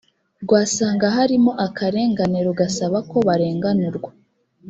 rwasanga 0.43 1.05
harimo 1.17 1.51
akarengane 1.65 2.39
rugasaba 2.47 2.97
ko 3.09 3.17
barenganurwa 3.27 4.09